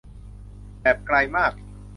[0.81, 1.53] แบบไกลมาก